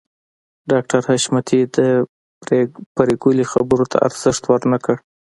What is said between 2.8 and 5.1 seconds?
پريګلې خبرو ته ارزښت ورنکړ